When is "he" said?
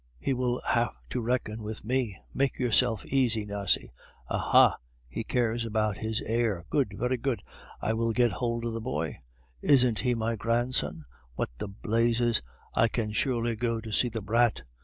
0.19-0.33, 5.07-5.23, 9.99-10.15